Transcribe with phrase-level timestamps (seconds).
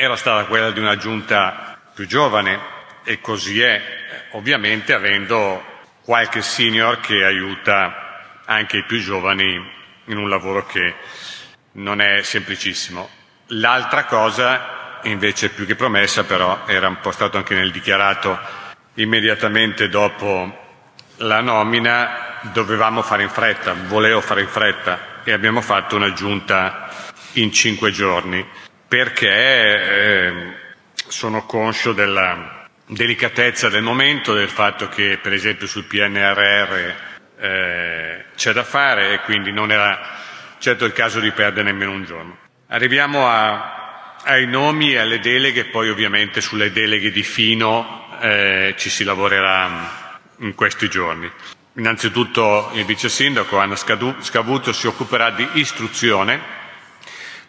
[0.00, 2.58] era stata quella di una giunta più giovane
[3.04, 3.82] e così è,
[4.30, 5.62] ovviamente avendo
[6.02, 9.62] qualche senior che aiuta anche i più giovani
[10.06, 10.94] in un lavoro che
[11.72, 13.10] non è semplicissimo.
[13.48, 18.38] L'altra cosa, invece più che promessa, però era un po' stato anche nel dichiarato
[18.94, 20.78] immediatamente dopo
[21.16, 26.88] la nomina, dovevamo fare in fretta, volevo fare in fretta e abbiamo fatto una giunta
[27.34, 30.32] in cinque giorni perché eh,
[31.06, 36.94] sono conscio della delicatezza del momento, del fatto che per esempio sul PNRR
[37.38, 40.18] eh, c'è da fare e quindi non era
[40.58, 42.36] certo il caso di perdere nemmeno un giorno.
[42.66, 48.90] Arriviamo a, ai nomi e alle deleghe, poi ovviamente sulle deleghe di fino eh, ci
[48.90, 51.30] si lavorerà in questi giorni.
[51.74, 56.58] Innanzitutto il vice sindaco Anna Scavuto si occuperà di istruzione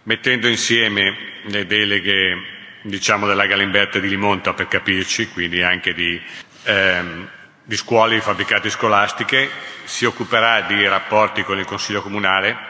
[0.04, 6.20] mettendo insieme le deleghe diciamo, della Galimberta di Limonta per capirci, quindi anche di,
[6.64, 7.30] ehm,
[7.64, 9.50] di scuole di fabbricati scolastiche,
[9.84, 12.70] si occuperà di rapporti con il Consiglio Comunale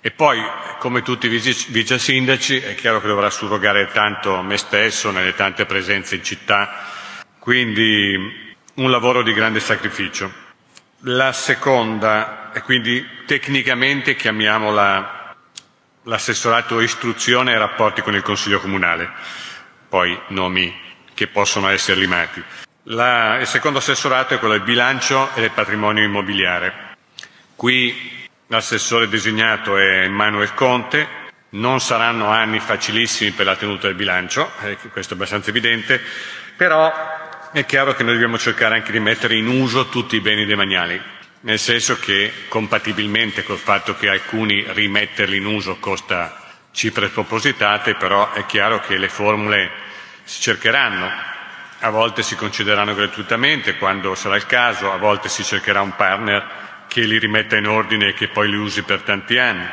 [0.00, 0.40] e poi,
[0.78, 5.66] come tutti i vice sindaci, è chiaro che dovrà surrogare tanto me stesso nelle tante
[5.66, 6.86] presenze in città,
[7.40, 10.32] quindi un lavoro di grande sacrificio.
[11.00, 15.17] La seconda, e quindi tecnicamente chiamiamola
[16.08, 19.10] l'assessorato istruzione e rapporti con il Consiglio Comunale,
[19.88, 20.74] poi nomi
[21.12, 22.42] che possono essere limati.
[22.84, 26.96] La, il secondo assessorato è quello del bilancio e del patrimonio immobiliare.
[27.54, 31.06] Qui l'assessore designato è Emanuele Conte,
[31.50, 36.00] non saranno anni facilissimi per la tenuta del bilancio, eh, questo è abbastanza evidente,
[36.56, 36.90] però
[37.52, 41.16] è chiaro che noi dobbiamo cercare anche di mettere in uso tutti i beni demaniali
[41.40, 48.32] nel senso che compatibilmente col fatto che alcuni rimetterli in uso costa cifre spropositate, però
[48.32, 49.70] è chiaro che le formule
[50.24, 51.10] si cercheranno,
[51.80, 56.46] a volte si concederanno gratuitamente quando sarà il caso, a volte si cercherà un partner
[56.88, 59.66] che li rimetta in ordine e che poi li usi per tanti anni,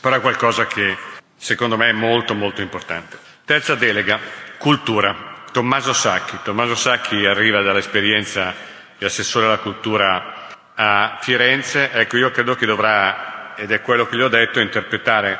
[0.00, 0.96] però è qualcosa che
[1.36, 3.18] secondo me è molto molto importante.
[3.44, 4.18] Terza delega,
[4.58, 5.36] cultura.
[5.50, 6.38] Tommaso Sacchi.
[6.42, 8.54] Tommaso Sacchi arriva dall'esperienza
[8.98, 10.37] di assessore alla cultura
[10.80, 15.36] a Firenze, ecco io credo che dovrà, ed è quello che gli ho detto, interpretare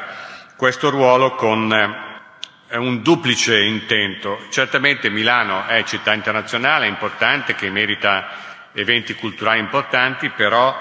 [0.56, 4.46] questo ruolo con eh, un duplice intento.
[4.50, 8.30] Certamente Milano è città internazionale importante che merita
[8.72, 10.76] eventi culturali importanti, però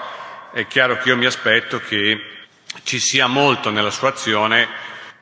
[0.52, 2.20] è chiaro che io mi aspetto che
[2.82, 4.68] ci sia molto nella sua azione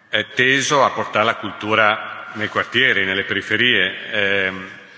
[0.08, 4.10] eh, teso a portare la cultura nei quartieri, nelle periferie.
[4.10, 4.52] Eh,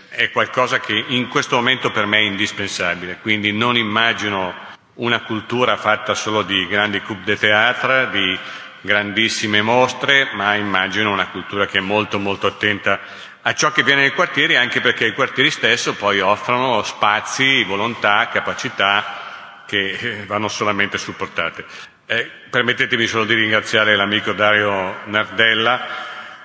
[0.08, 4.54] è qualcosa che in questo momento per me è indispensabile, quindi non immagino
[4.94, 8.38] una cultura fatta solo di grandi coupe de théâtre, di
[8.80, 13.00] grandissime mostre, ma immagino una cultura che è molto molto attenta
[13.42, 18.28] a ciò che viene nei quartieri, anche perché i quartieri stesso poi offrono spazi, volontà,
[18.28, 21.64] capacità che eh, vanno solamente supportate.
[22.06, 25.86] Eh, permettetemi solo di ringraziare l'amico Dario Nardella.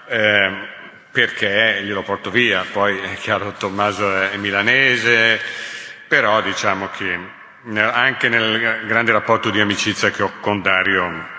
[0.07, 0.81] Eh,
[1.13, 2.65] perché glielo porto via.
[2.69, 5.39] Poi è chiaro Tommaso è milanese,
[6.07, 7.17] però diciamo che
[7.77, 11.29] anche nel grande rapporto di amicizia che ho con Dario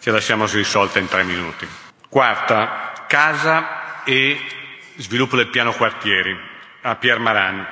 [0.00, 1.68] ce la siamo risolta in tre minuti.
[2.08, 4.40] Quarta, casa e
[4.96, 6.36] sviluppo del piano quartieri
[6.80, 7.66] a Pier Maran.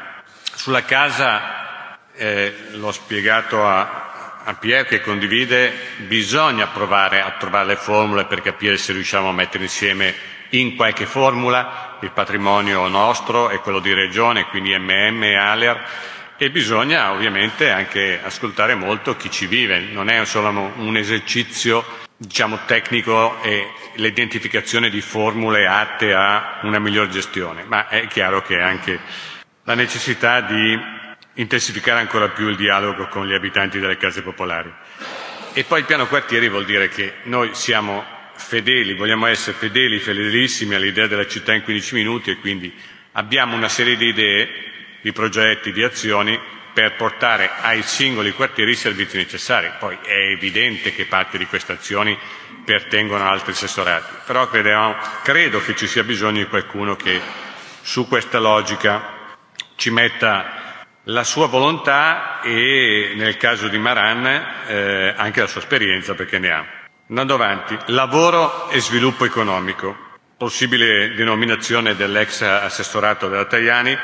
[0.54, 4.07] Sulla casa, eh, l'ho spiegato a,
[4.48, 5.70] a Pier che condivide,
[6.06, 10.14] bisogna provare a trovare le formule per capire se riusciamo a mettere insieme
[10.50, 15.84] in qualche formula il patrimonio nostro e quello di regione, quindi MM e ALER,
[16.38, 21.84] e bisogna ovviamente anche ascoltare molto chi ci vive, non è solo un esercizio
[22.16, 28.58] diciamo, tecnico e l'identificazione di formule atte a una miglior gestione, ma è chiaro che
[28.58, 28.98] anche
[29.64, 30.96] la necessità di
[31.38, 34.72] intensificare ancora più il dialogo con gli abitanti delle case popolari.
[35.52, 38.04] E poi il piano quartieri vuol dire che noi siamo
[38.34, 42.72] fedeli, vogliamo essere fedeli, fedelissimi all'idea della città in 15 minuti e quindi
[43.12, 44.48] abbiamo una serie di idee,
[45.00, 46.38] di progetti, di azioni
[46.72, 49.70] per portare ai singoli quartieri i servizi necessari.
[49.78, 52.16] Poi è evidente che parte di queste azioni
[52.64, 57.20] pertengono ad altri assessorati, però crediamo, credo che ci sia bisogno di qualcuno che
[57.80, 59.36] su questa logica
[59.74, 60.67] ci metta
[61.08, 66.50] la sua volontà e nel caso di Maran eh, anche la sua esperienza perché ne
[66.50, 66.64] ha.
[67.08, 69.96] Andando avanti, lavoro e sviluppo economico,
[70.36, 73.96] possibile denominazione dell'ex assessorato della Tajani.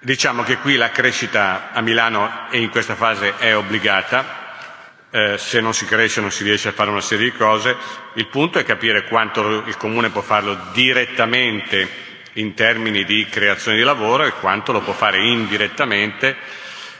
[0.00, 4.38] Diciamo che qui la crescita a Milano e in questa fase è obbligata,
[5.10, 7.74] eh, se non si cresce non si riesce a fare una serie di cose.
[8.14, 13.82] Il punto è capire quanto il Comune può farlo direttamente in termini di creazione di
[13.82, 16.36] lavoro e quanto lo può fare indirettamente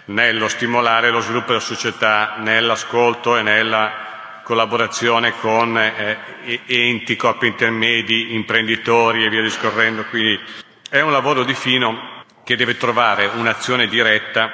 [0.06, 8.34] nello stimolare lo sviluppo della società, nell'ascolto e nella collaborazione con eh, enti, corpi intermedi,
[8.34, 10.04] imprenditori e via discorrendo.
[10.06, 10.40] Quindi
[10.88, 14.50] è un lavoro di fino che deve trovare un'azione diretta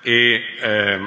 [0.00, 1.00] e eh,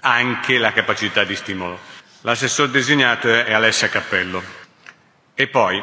[0.00, 1.78] anche la capacità di stimolo.
[2.22, 4.42] L'assessore designato è Alessia Cappello.
[5.34, 5.82] E poi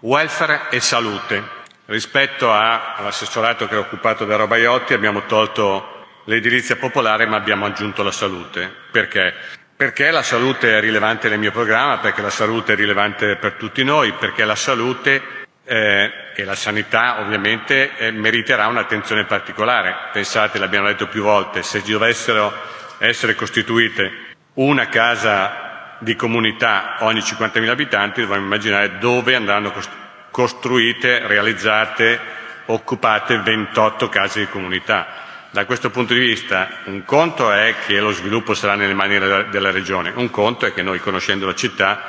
[0.00, 1.59] welfare e salute.
[1.90, 8.12] Rispetto all'assessorato che è occupato da Robaiotti abbiamo tolto l'edilizia popolare ma abbiamo aggiunto la
[8.12, 8.72] salute.
[8.92, 9.34] Perché?
[9.74, 13.82] Perché la salute è rilevante nel mio programma, perché la salute è rilevante per tutti
[13.82, 15.20] noi, perché la salute
[15.64, 20.10] eh, e la sanità ovviamente eh, meriterà un'attenzione particolare.
[20.12, 22.52] Pensate, l'abbiamo detto più volte, se dovessero
[22.98, 24.12] essere costituite
[24.54, 32.18] una casa di comunità ogni 50.000 abitanti, dovremmo immaginare dove andranno costruite costruite, realizzate,
[32.66, 35.28] occupate 28 case di comunità.
[35.50, 39.70] Da questo punto di vista un conto è che lo sviluppo sarà nelle mani della
[39.70, 42.04] Regione, un conto è che noi conoscendo la città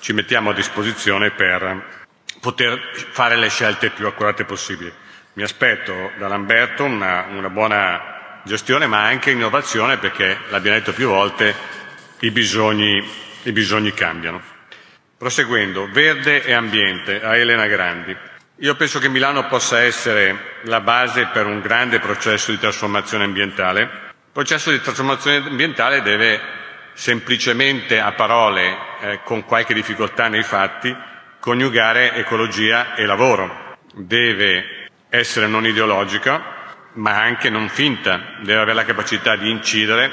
[0.00, 1.84] ci mettiamo a disposizione per
[2.40, 4.92] poter fare le scelte più accurate possibili.
[5.34, 11.08] Mi aspetto da Lamberto una, una buona gestione ma anche innovazione perché, l'abbiamo detto più
[11.08, 11.54] volte,
[12.20, 13.06] i bisogni,
[13.44, 14.42] i bisogni cambiano.
[15.20, 18.16] Proseguendo, verde e ambiente, a Elena Grandi.
[18.60, 23.82] Io penso che Milano possa essere la base per un grande processo di trasformazione ambientale.
[23.82, 26.40] Il processo di trasformazione ambientale deve
[26.94, 30.96] semplicemente, a parole, eh, con qualche difficoltà nei fatti,
[31.38, 33.76] coniugare ecologia e lavoro.
[33.92, 36.42] Deve essere non ideologica,
[36.94, 38.38] ma anche non finta.
[38.38, 40.10] Deve avere la capacità di incidere,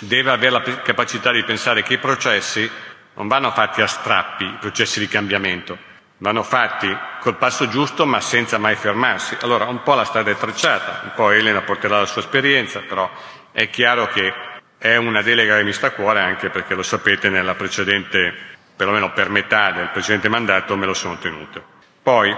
[0.00, 2.70] deve avere la capacità di pensare che i processi
[3.16, 5.76] non vanno fatti a strappi i processi di cambiamento,
[6.18, 9.36] vanno fatti col passo giusto ma senza mai fermarsi.
[9.40, 13.10] Allora un po' la strada è tracciata, un po' Elena porterà la sua esperienza, però
[13.52, 14.32] è chiaro che
[14.78, 18.34] è una delega che mi sta a cuore anche perché lo sapete nella precedente,
[18.76, 21.62] perlomeno per metà del precedente mandato me lo sono tenuto.
[22.02, 22.34] Poi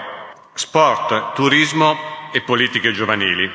[0.54, 3.50] sport, turismo e politiche giovanili.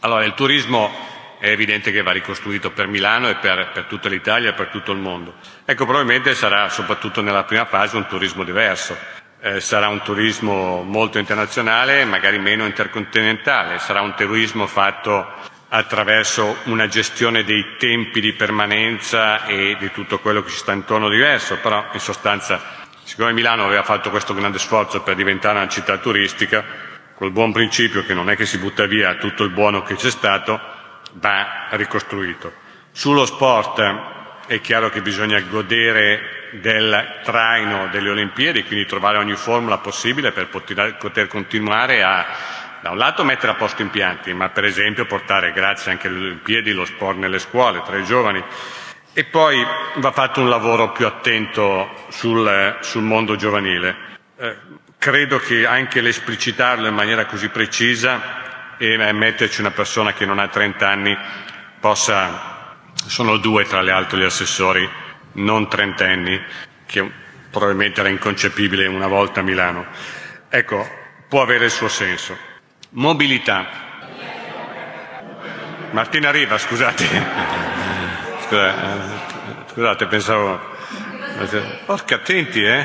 [0.00, 0.90] Allora il turismo
[1.38, 4.92] è evidente che va ricostruito per Milano e per, per tutta l'Italia e per tutto
[4.92, 5.34] il mondo.
[5.64, 8.96] Ecco, probabilmente sarà soprattutto nella prima fase un turismo diverso.
[9.40, 15.26] Eh, sarà un turismo molto internazionale, magari meno intercontinentale, sarà un turismo fatto
[15.68, 21.08] attraverso una gestione dei tempi di permanenza e di tutto quello che ci sta intorno
[21.08, 22.60] diverso, però in sostanza,
[23.04, 26.64] siccome Milano aveva fatto questo grande sforzo per diventare una città turistica,
[27.14, 30.10] col buon principio che non è che si butta via tutto il buono che c'è
[30.10, 30.58] stato,
[31.14, 32.52] va ricostruito.
[32.92, 33.80] Sullo sport
[34.46, 40.48] è chiaro che bisogna godere del traino delle Olimpiadi, quindi trovare ogni formula possibile per
[40.48, 42.26] poter continuare a,
[42.80, 46.72] da un lato, mettere a posto impianti, ma per esempio portare, grazie anche alle Olimpiadi,
[46.72, 48.42] lo sport nelle scuole, tra i giovani.
[49.12, 49.64] E poi
[49.96, 53.96] va fatto un lavoro più attento sul, sul mondo giovanile.
[54.38, 54.56] Eh,
[54.96, 58.46] credo che anche l'esplicitarlo in maniera così precisa
[58.78, 61.16] e metterci una persona che non ha 30 anni
[61.80, 64.88] possa, sono due tra le altre gli assessori
[65.32, 66.40] non trentenni,
[66.86, 67.10] che
[67.50, 69.86] probabilmente era inconcepibile una volta a Milano.
[70.48, 70.88] Ecco,
[71.28, 72.36] può avere il suo senso.
[72.90, 73.86] Mobilità.
[75.90, 77.06] Martina Riva, scusate.
[78.48, 80.76] Scusate, eh, scusate pensavo...
[81.84, 82.84] Porca, attenti, eh?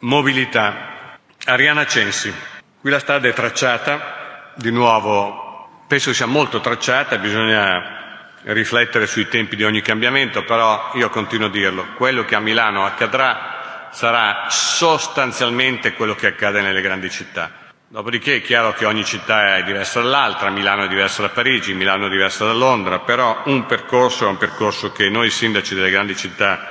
[0.00, 1.16] Mobilità.
[1.46, 2.32] Ariana Censi.
[2.80, 4.17] Qui la strada è tracciata,
[4.58, 5.46] di nuovo
[5.86, 7.96] penso sia molto tracciata, bisogna
[8.42, 12.84] riflettere sui tempi di ogni cambiamento, però io continuo a dirlo, quello che a Milano
[12.84, 17.50] accadrà sarà sostanzialmente quello che accade nelle grandi città.
[17.88, 22.06] Dopodiché è chiaro che ogni città è diversa dall'altra, Milano è diversa da Parigi, Milano
[22.06, 26.14] è diversa da Londra, però un percorso è un percorso che noi sindaci delle grandi
[26.14, 26.68] città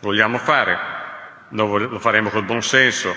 [0.00, 0.78] vogliamo fare,
[1.48, 3.12] lo faremo col buon senso,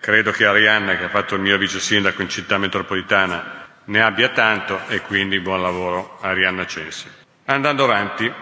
[0.00, 4.30] Credo che Arianna, che ha fatto il mio vice sindaco in città metropolitana, ne abbia
[4.30, 7.06] tanto e quindi buon lavoro a Arianna Censi.
[7.44, 8.32] Andando avanti,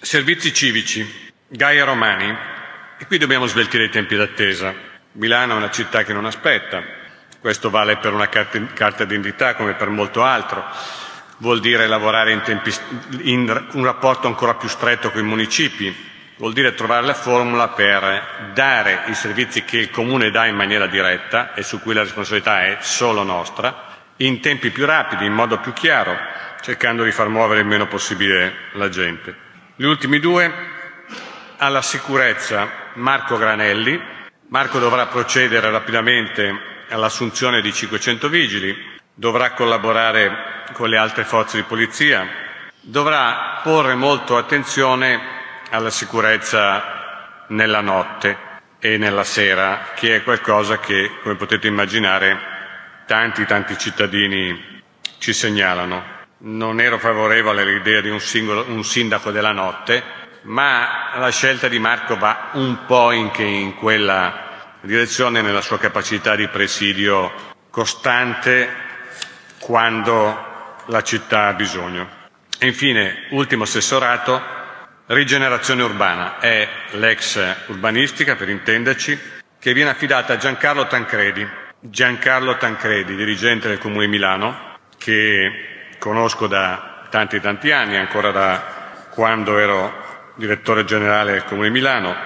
[0.00, 2.34] servizi civici, Gaia Romani,
[2.98, 4.72] e qui dobbiamo sveltire i tempi d'attesa.
[5.12, 6.82] Milano è una città che non aspetta,
[7.40, 10.64] questo vale per una carta, d'identità come per molto altro,
[11.38, 12.72] vuol dire lavorare in, tempi,
[13.22, 16.10] in un rapporto ancora più stretto con i municipi,
[16.42, 20.88] vuol dire trovare la formula per dare i servizi che il Comune dà in maniera
[20.88, 25.58] diretta e su cui la responsabilità è solo nostra, in tempi più rapidi, in modo
[25.58, 26.18] più chiaro,
[26.60, 29.36] cercando di far muovere il meno possibile la gente.
[29.76, 30.52] Gli ultimi due,
[31.58, 34.02] alla sicurezza Marco Granelli.
[34.48, 36.52] Marco dovrà procedere rapidamente
[36.88, 38.76] all'assunzione di 500 vigili,
[39.14, 42.26] dovrà collaborare con le altre forze di polizia,
[42.80, 45.31] dovrà porre molto attenzione
[45.72, 52.38] alla sicurezza nella notte e nella sera, che è qualcosa che, come potete immaginare,
[53.06, 54.82] tanti tanti cittadini
[55.18, 56.20] ci segnalano.
[56.44, 60.02] Non ero favorevole all'idea di un, singolo, un sindaco della notte,
[60.42, 66.34] ma la scelta di Marco va un po' in, in quella direzione nella sua capacità
[66.36, 67.32] di presidio
[67.70, 68.68] costante
[69.58, 72.20] quando la città ha bisogno.
[72.58, 74.60] E infine, ultimo assessorato,
[75.06, 79.18] Rigenerazione urbana è l'ex urbanistica, per intenderci,
[79.58, 81.46] che viene affidata a Giancarlo Tancredi.
[81.80, 89.08] Giancarlo Tancredi, dirigente del Comune di Milano, che conosco da tanti tanti anni, ancora da
[89.10, 92.16] quando ero direttore generale del Comune di Milano.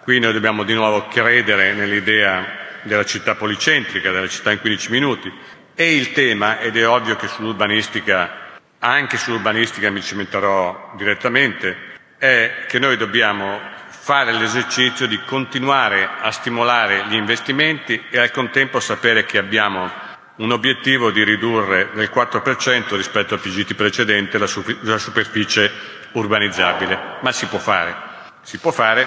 [0.00, 2.46] Qui noi dobbiamo di nuovo credere nell'idea
[2.82, 5.32] della città policentrica, della città in 15 minuti.
[5.74, 8.30] E il tema, ed è ovvio che sull'urbanistica,
[8.78, 11.90] anche sull'urbanistica mi cimenterò direttamente,
[12.22, 18.78] è che noi dobbiamo fare l'esercizio di continuare a stimolare gli investimenti e al contempo
[18.78, 19.90] sapere che abbiamo
[20.36, 24.48] un obiettivo di ridurre del 4% rispetto al PGT precedente la,
[24.82, 25.68] la superficie
[26.12, 27.16] urbanizzabile.
[27.22, 27.92] Ma si può fare,
[28.42, 29.04] si può fare,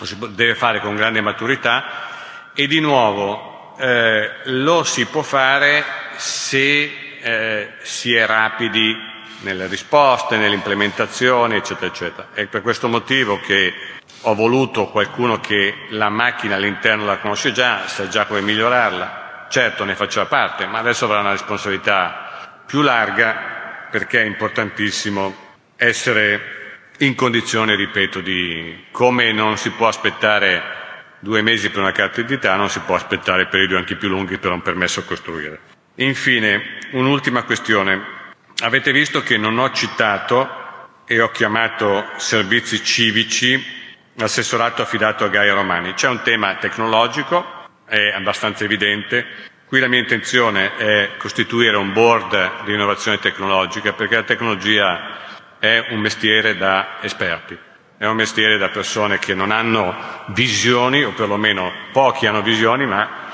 [0.00, 2.08] si deve fare con grande maturità
[2.54, 5.84] e di nuovo eh, lo si può fare
[6.16, 8.96] se eh, si è rapidi
[9.40, 12.28] nelle risposte, nell'implementazione, eccetera, eccetera.
[12.32, 13.72] È per questo motivo che
[14.22, 19.46] ho voluto qualcuno che la macchina all'interno la conosce già, sa già come migliorarla.
[19.48, 25.34] Certo ne faceva parte, ma adesso avrà una responsabilità più larga perché è importantissimo
[25.76, 26.58] essere
[26.98, 30.62] in condizione, ripeto, di come non si può aspettare
[31.18, 34.52] due mesi per una carta d'identità, non si può aspettare periodi anche più lunghi per
[34.52, 35.58] un permesso a costruire.
[35.96, 38.18] Infine, un'ultima questione.
[38.62, 43.64] Avete visto che non ho citato e ho chiamato servizi civici
[44.16, 45.94] l'assessorato affidato a Gaia Romani.
[45.94, 47.42] C'è un tema tecnologico,
[47.86, 49.24] è abbastanza evidente.
[49.64, 55.86] Qui la mia intenzione è costituire un board di innovazione tecnologica perché la tecnologia è
[55.88, 57.58] un mestiere da esperti,
[57.96, 59.96] è un mestiere da persone che non hanno
[60.34, 63.30] visioni, o perlomeno pochi hanno visioni, ma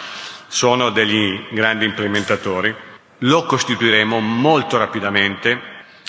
[0.46, 5.60] sono degli grandi implementatori lo costituiremo molto rapidamente,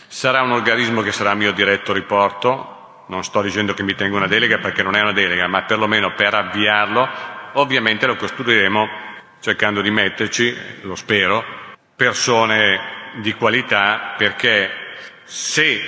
[0.07, 4.27] sarà un organismo che sarà mio diretto riporto, non sto dicendo che mi tengo una
[4.27, 7.07] delega perché non è una delega, ma perlomeno per avviarlo,
[7.53, 8.89] ovviamente lo costruiremo
[9.39, 11.43] cercando di metterci, lo spero,
[11.95, 14.69] persone di qualità perché
[15.23, 15.81] se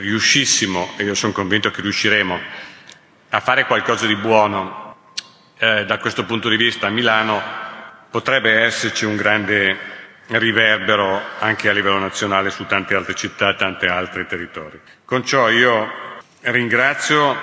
[0.00, 2.40] riuscissimo, e io sono convinto che riusciremo,
[3.30, 4.96] a fare qualcosa di buono
[5.58, 7.42] eh, da questo punto di vista a Milano,
[8.10, 9.76] potrebbe esserci un grande
[10.28, 14.80] riverbero anche a livello nazionale su tante altre città, tanti altri territori.
[15.04, 15.90] Con ciò io
[16.42, 17.36] ringrazio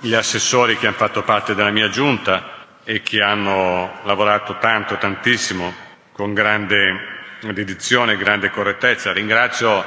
[0.00, 5.74] gli assessori che hanno fatto parte della mia giunta e che hanno lavorato tanto, tantissimo,
[6.12, 9.12] con grande dedizione e grande correttezza.
[9.12, 9.84] Ringrazio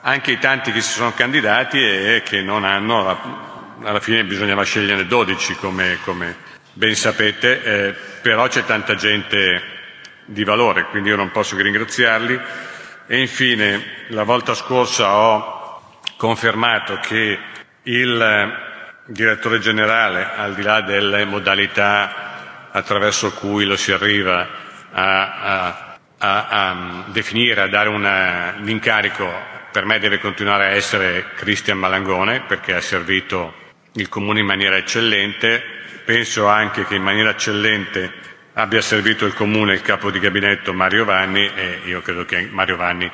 [0.00, 5.06] anche i tanti che si sono candidati e che non hanno, alla fine bisognava sceglierne
[5.06, 6.36] 12 come, come
[6.72, 9.80] ben sapete, eh, però c'è tanta gente
[10.24, 12.40] di valore, quindi io non posso che ringraziarli.
[13.06, 15.80] E infine, la volta scorsa ho
[16.16, 17.38] confermato che
[17.82, 18.52] il
[19.06, 24.48] direttore generale, al di là delle modalità attraverso cui lo si arriva
[24.92, 29.30] a, a, a, a definire, a dare una, l'incarico,
[29.72, 33.54] per me deve continuare a essere Cristian Malangone, perché ha servito
[33.94, 35.62] il Comune in maniera eccellente.
[36.04, 38.12] Penso anche che in maniera eccellente
[38.54, 42.76] abbia servito il Comune il capo di gabinetto Mario Vanni e io credo che Mario
[42.76, 43.10] Vanni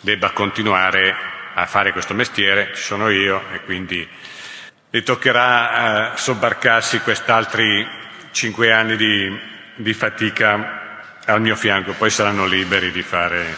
[0.00, 1.14] debba continuare
[1.54, 4.08] a fare questo mestiere, ci sono io e quindi
[4.90, 7.86] gli toccherà eh, sobbarcarsi quest'altri
[8.32, 9.38] cinque anni di,
[9.76, 10.80] di fatica
[11.26, 13.56] al mio fianco, poi saranno liberi di fare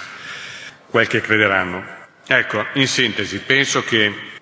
[0.90, 1.84] quel che crederanno.
[2.26, 4.32] Ecco, in sintesi, penso che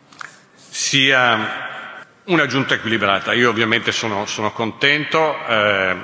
[0.55, 3.33] sia una giunta equilibrata.
[3.33, 5.37] Io ovviamente sono, sono contento.
[5.47, 5.97] Eh,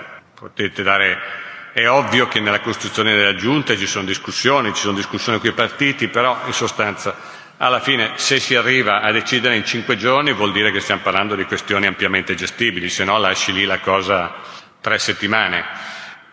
[0.82, 5.50] dare è ovvio che nella costruzione della giunta ci sono discussioni, ci sono discussioni con
[5.50, 7.16] i partiti, però in sostanza
[7.58, 11.34] alla fine se si arriva a decidere in cinque giorni vuol dire che stiamo parlando
[11.34, 14.34] di questioni ampiamente gestibili, se no lasci lì la cosa
[14.80, 15.64] tre settimane.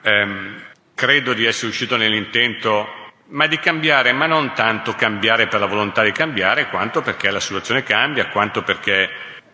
[0.01, 2.87] Ehm, credo di essere uscito nell'intento
[3.27, 7.39] ma di cambiare, ma non tanto cambiare per la volontà di cambiare, quanto perché la
[7.39, 9.09] situazione cambia, quanto perché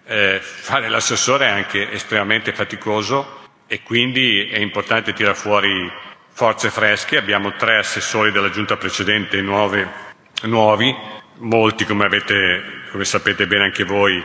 [0.05, 3.39] eh, fare l'assessore è anche estremamente faticoso
[3.71, 5.89] e quindi è importante tirare fuori
[6.33, 7.15] forze fresche.
[7.15, 9.89] Abbiamo tre assessori della giunta precedente nuove,
[10.41, 10.93] nuovi,
[11.37, 14.21] molti come, avete, come sapete bene anche voi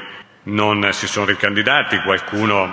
[0.47, 2.65] non si sono ricandidati, qualcuno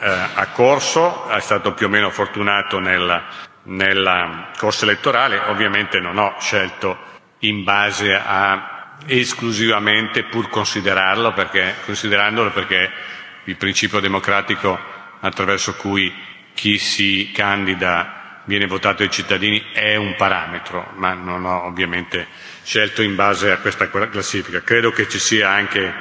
[0.00, 3.24] eh, ha corso, è stato più o meno fortunato nella,
[3.62, 6.98] nella corsa elettorale, ovviamente non ho scelto
[7.40, 12.90] in base a esclusivamente pur considerarlo perché, considerandolo perché
[13.44, 16.12] il principio democratico attraverso cui
[16.54, 22.26] chi si candida viene votato dai cittadini è un parametro, ma non ho ovviamente
[22.64, 24.62] scelto in base a questa classifica.
[24.62, 25.92] Credo che ci sia anche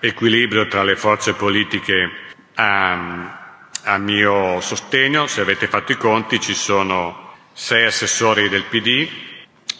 [0.00, 2.10] equilibrio tra le forze politiche
[2.54, 5.26] a, a mio sostegno.
[5.26, 9.08] Se avete fatto i conti ci sono sei assessori del PD,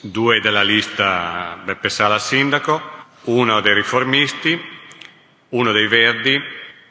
[0.00, 2.80] due della lista Beppe Sala sindaco,
[3.24, 4.60] uno dei riformisti,
[5.50, 6.40] uno dei verdi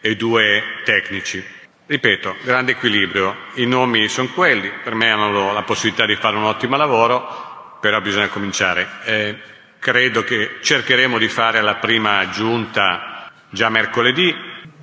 [0.02, 1.62] e due tecnici.
[1.94, 6.46] Ripeto, grande equilibrio, i nomi sono quelli, per me hanno la possibilità di fare un
[6.46, 8.88] ottimo lavoro, però bisogna cominciare.
[9.04, 9.38] Eh,
[9.78, 14.36] credo che cercheremo di fare la prima giunta già mercoledì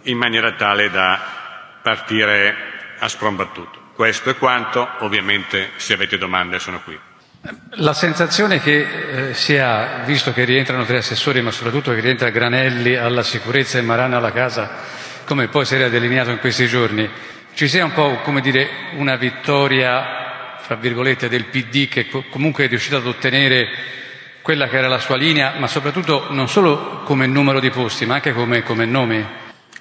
[0.03, 1.21] in maniera tale da
[1.83, 2.55] partire
[3.01, 3.91] a sprombattuto.
[3.93, 6.97] Questo è quanto, ovviamente se avete domande sono qui.
[7.71, 12.31] La sensazione che eh, si ha, visto che rientrano tre assessori, ma soprattutto che rientra
[12.31, 17.09] Granelli alla sicurezza e Marana alla casa, come poi si era delineato in questi giorni,
[17.55, 22.65] ci sia un po' come dire una vittoria, fra virgolette, del PD che co- comunque
[22.65, 23.69] è riuscito ad ottenere
[24.43, 28.15] quella che era la sua linea, ma soprattutto non solo come numero di posti, ma
[28.15, 29.25] anche come, come nomi.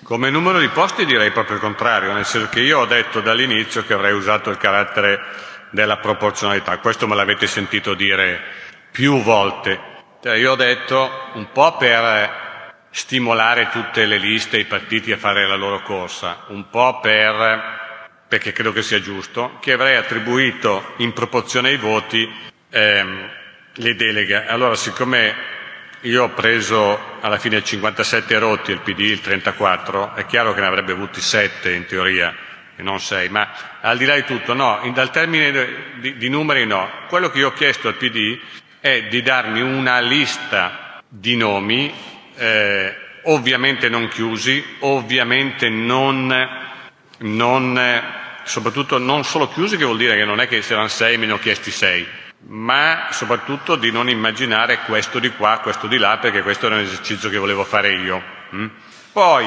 [0.03, 3.83] Come numero di posti direi proprio il contrario, nel senso che io ho detto dall'inizio
[3.83, 5.19] che avrei usato il carattere
[5.71, 6.77] della proporzionalità.
[6.77, 8.39] Questo me l'avete sentito dire
[8.91, 9.79] più volte.
[10.21, 12.48] Cioè, io ho detto un po' per
[12.91, 18.23] stimolare tutte le liste e i partiti a fare la loro corsa, un po' per,
[18.27, 22.29] perché credo che sia giusto, che avrei attribuito in proporzione ai voti
[22.69, 23.29] ehm,
[23.73, 24.45] le deleghe.
[24.45, 25.57] Allora, siccome
[26.01, 30.67] io ho preso alla fine 57 rotti il PD il 34, è chiaro che ne
[30.67, 32.35] avrebbe avuti 7 in teoria
[32.75, 35.51] e non sei, ma al di là di tutto, no, dal termine
[35.99, 36.89] di, di numeri no.
[37.09, 38.39] Quello che io ho chiesto al PD
[38.79, 41.93] è di darmi una lista di nomi,
[42.39, 46.49] eh, ovviamente non chiusi, ovviamente non,
[47.17, 48.03] non,
[48.43, 51.25] soprattutto non solo chiusi, che vuol dire che non è che se erano sei me
[51.25, 52.07] ne ho chiesti sei,
[52.47, 56.81] ma soprattutto di non immaginare questo di qua, questo di là, perché questo era un
[56.81, 58.23] esercizio che volevo fare io.
[58.55, 58.67] Mm?
[59.11, 59.45] Poi,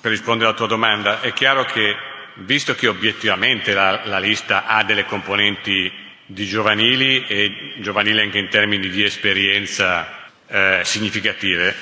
[0.00, 1.94] per rispondere alla tua domanda, è chiaro che
[2.36, 5.92] visto che obiettivamente la, la lista ha delle componenti
[6.24, 10.19] di giovanili e giovanili anche in termini di esperienza
[10.50, 11.74] eh, significative,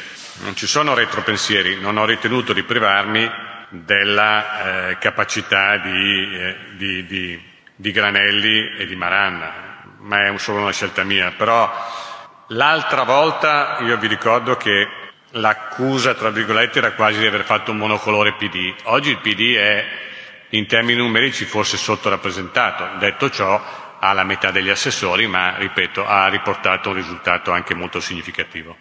[0.42, 3.30] non ci sono retropensieri, non ho ritenuto di privarmi
[3.70, 7.42] della eh, capacità di, eh, di, di,
[7.74, 11.32] di, Granelli e di Maranna, ma è solo una scelta mia.
[11.32, 11.70] Però
[12.48, 14.88] l'altra volta io vi ricordo che
[15.32, 18.74] l'accusa, tra virgolette, era quasi di aver fatto un monocolore PD.
[18.84, 19.86] Oggi il PD è
[20.50, 22.98] in termini numerici forse sottorappresentato.
[22.98, 28.00] Detto ciò, ha la metà degli assessori, ma ripeto, ha riportato un risultato anche molto
[28.00, 28.76] significativo.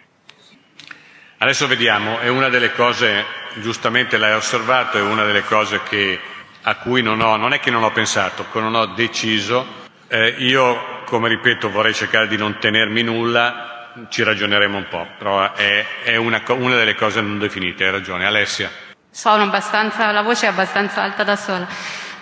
[1.38, 6.20] Adesso vediamo, è una delle cose, giustamente l'hai osservato, è una delle cose che,
[6.62, 9.86] a cui non ho, non è che non ho pensato, che non ho deciso.
[10.08, 15.52] Eh, io, come ripeto, vorrei cercare di non tenermi nulla, ci ragioneremo un po', però
[15.52, 18.26] è, è una, una delle cose non definite, hai ragione.
[18.26, 18.70] Alessia.
[19.10, 21.66] Sono abbastanza, la voce è abbastanza alta da sola.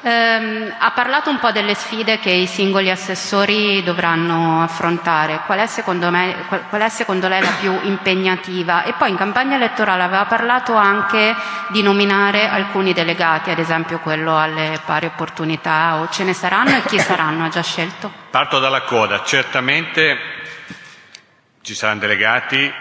[0.06, 5.40] Eh, ha parlato un po' delle sfide che i singoli assessori dovranno affrontare.
[5.46, 8.84] Qual è, secondo me, qual è secondo lei la più impegnativa?
[8.84, 11.34] E poi in campagna elettorale aveva parlato anche
[11.70, 16.82] di nominare alcuni delegati, ad esempio quello alle pari opportunità, o ce ne saranno e
[16.82, 17.44] chi saranno?
[17.44, 18.08] Ha già scelto?
[18.30, 19.24] Parto dalla coda.
[19.24, 20.18] Certamente
[21.62, 22.72] ci saranno delegati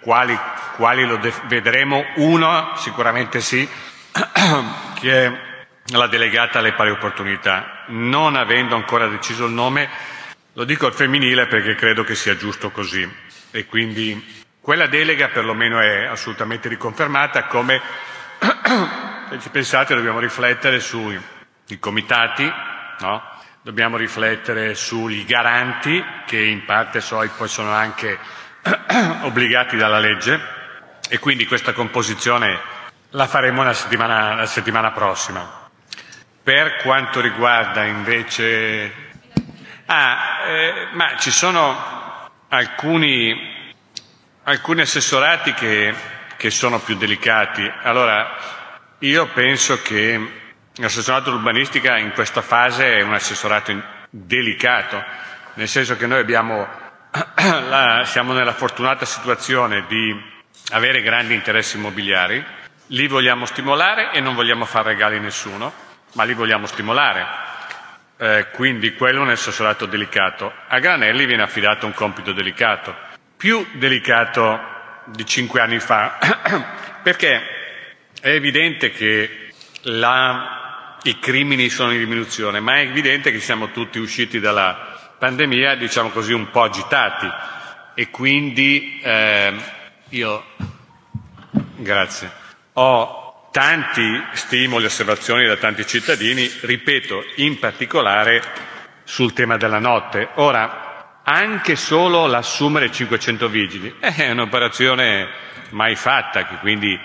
[0.00, 0.38] quali,
[0.76, 2.04] quali lo vedremo.
[2.16, 3.66] Uno, sicuramente sì,
[5.00, 5.45] che
[5.88, 7.84] la delegata alle pari opportunità.
[7.88, 9.88] Non avendo ancora deciso il nome,
[10.54, 13.08] lo dico al femminile perché credo che sia giusto così.
[13.50, 17.80] E quindi quella delega perlomeno è assolutamente riconfermata come,
[19.30, 21.20] se ci pensate, dobbiamo riflettere sui
[21.78, 22.52] comitati,
[23.00, 23.22] no?
[23.62, 28.18] dobbiamo riflettere sugli garanti, che in parte so, poi sono anche
[29.22, 30.40] obbligati dalla legge
[31.08, 32.58] e quindi questa composizione
[33.10, 35.65] la faremo la settimana, la settimana prossima.
[36.46, 38.92] Per quanto riguarda invece...
[39.86, 41.76] Ah, eh, ma ci sono
[42.48, 43.74] alcuni,
[44.44, 47.70] alcuni assessorati che che sono più delicati.
[47.82, 48.36] Allora,
[49.00, 50.32] io penso che
[50.74, 55.02] l'assessorato urbanistica in questa fase è un assessorato delicato,
[55.54, 56.66] nel senso che noi abbiamo,
[57.68, 60.14] la, siamo nella fortunata situazione di
[60.72, 62.44] avere grandi interessi immobiliari,
[62.88, 65.72] li vogliamo stimolare e non vogliamo fare regali a nessuno,
[66.12, 67.44] ma li vogliamo stimolare.
[68.18, 70.52] Eh, quindi quello un assessorato delicato.
[70.68, 72.94] A Granelli viene affidato un compito delicato,
[73.36, 74.58] più delicato
[75.06, 76.18] di cinque anni fa,
[77.02, 77.40] perché
[78.20, 79.50] è evidente che
[79.82, 85.74] la, i crimini sono in diminuzione, ma è evidente che siamo tutti usciti dalla pandemia,
[85.76, 87.30] diciamo così, un po' agitati
[87.94, 89.54] e quindi eh,
[90.10, 90.44] io
[91.76, 92.30] grazie,
[92.74, 93.25] ho
[93.56, 98.42] tanti stimoli e osservazioni da tanti cittadini, ripeto, in particolare
[99.02, 100.28] sul tema della notte.
[100.34, 105.26] Ora, anche solo l'assumere 500 vigili è un'operazione
[105.70, 107.00] mai fatta, che quindi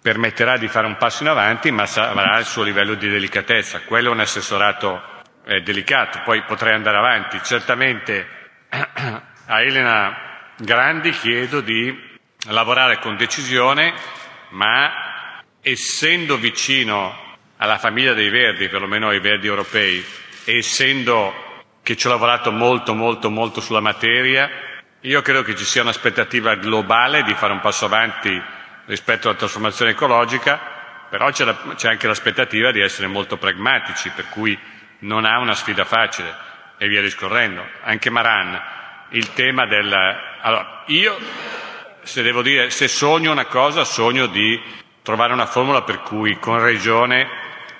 [0.00, 3.80] permetterà di fare un passo in avanti, ma avrà il suo livello di delicatezza.
[3.80, 5.02] Quello è un assessorato
[5.46, 7.40] eh, delicato, poi potrei andare avanti.
[7.42, 8.28] Certamente
[8.70, 10.16] a Elena
[10.58, 11.92] Grandi chiedo di
[12.50, 13.92] lavorare con decisione,
[14.50, 15.05] ma
[15.68, 17.12] essendo vicino
[17.56, 20.04] alla famiglia dei Verdi, perlomeno ai Verdi europei,
[20.44, 21.34] e essendo
[21.82, 24.48] che ci ho lavorato molto, molto, molto sulla materia,
[25.00, 28.40] io credo che ci sia un'aspettativa globale di fare un passo avanti
[28.84, 30.60] rispetto alla trasformazione ecologica,
[31.10, 34.56] però c'è, la, c'è anche l'aspettativa di essere molto pragmatici, per cui
[35.00, 36.32] non ha una sfida facile
[36.78, 37.66] e via discorrendo.
[37.82, 38.62] Anche Maran,
[39.10, 39.92] il tema del...
[40.42, 41.18] Allora, io
[42.02, 46.60] se devo dire, se sogno una cosa, sogno di trovare una formula per cui con
[46.60, 47.28] Regione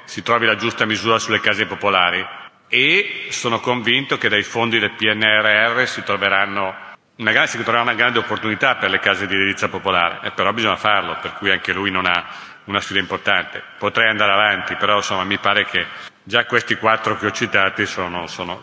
[0.05, 2.25] si trovi la giusta misura sulle case popolari
[2.69, 8.77] e sono convinto che dai fondi del PNRR si, una, si troverà una grande opportunità
[8.77, 12.07] per le case di edilizia popolare, eh, però bisogna farlo, per cui anche lui non
[12.07, 12.27] ha
[12.67, 13.61] una sfida importante.
[13.77, 15.85] Potrei andare avanti, però insomma, mi pare che
[16.23, 18.63] già questi quattro che ho citati sono, sono,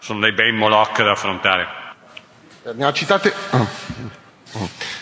[0.00, 1.68] sono dei bei moloch da affrontare.
[2.74, 4.18] Ne ha citate...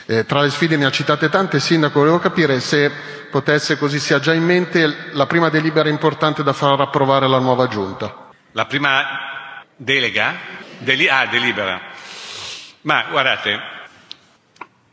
[0.06, 2.90] Eh, tra le sfide ne ha citate tante, Sindaco, volevo capire se
[3.30, 7.66] potesse, così sia già in mente, la prima delibera importante da far approvare alla nuova
[7.66, 8.30] Giunta.
[8.52, 10.37] La prima delega?
[10.78, 11.80] Deli- ah, delibera.
[12.82, 13.61] Ma guardate,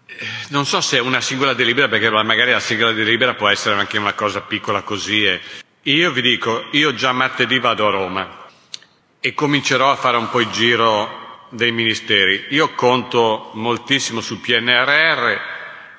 [0.05, 3.75] eh, non so se è una singola delibera, perché magari la singola delibera può essere
[3.75, 5.25] anche una cosa piccola così.
[5.25, 5.41] E
[5.83, 8.43] io vi dico, io già martedì vado a Roma
[9.19, 12.47] e comincerò a fare un po' il giro dei ministeri.
[12.49, 15.37] Io conto moltissimo sul PNRR,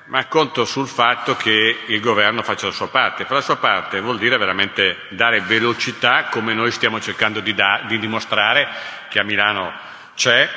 [0.05, 3.23] ma conto sul fatto che il governo faccia la sua parte.
[3.23, 7.83] Fare la sua parte vuol dire veramente dare velocità, come noi stiamo cercando di, da,
[7.87, 8.67] di dimostrare
[9.09, 9.73] che a Milano
[10.15, 10.49] c'è,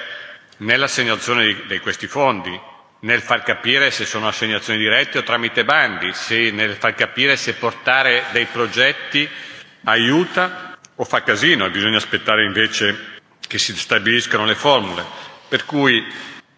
[0.58, 2.58] nell'assegnazione di, di, questi fondi,
[3.00, 6.12] nel far capire se sono assegnazioni dirette o tramite bandi,
[6.52, 9.28] nel far capire se portare dei progetti
[9.84, 13.19] aiuta o fa casino e bisogna aspettare invece
[13.50, 15.04] che si stabiliscano le formule.
[15.48, 16.06] Per cui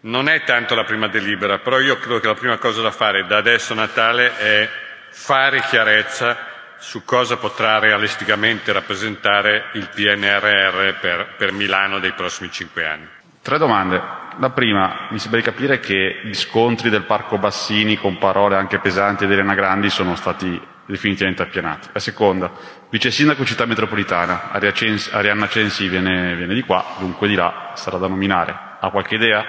[0.00, 3.26] non è tanto la prima delibera, però io credo che la prima cosa da fare
[3.26, 4.68] da adesso a Natale è
[5.08, 12.86] fare chiarezza su cosa potrà realisticamente rappresentare il PNRR per, per Milano dei prossimi cinque
[12.86, 13.08] anni.
[13.40, 14.02] Tre domande.
[14.38, 18.80] La prima, mi sembra di capire che gli scontri del Parco Bassini con parole anche
[18.80, 20.60] pesanti ed Elena Grandi sono stati
[20.92, 21.88] definitivamente appianati.
[21.92, 22.52] La seconda,
[22.90, 28.06] vice sindaco città metropolitana, Arianna Censi viene, viene di qua, dunque di là sarà da
[28.06, 28.54] nominare.
[28.78, 29.44] Ha qualche idea?